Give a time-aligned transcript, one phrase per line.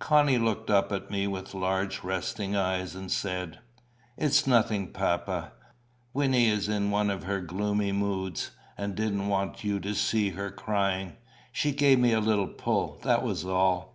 [0.00, 3.60] Connie looked up at me with large resting eyes, and said
[4.16, 5.52] "It's nothing, papa,
[6.12, 10.50] Wynnie is in one of her gloomy moods, and didn't want you to see her
[10.50, 11.14] crying.
[11.52, 13.94] She gave me a little pull, that was all.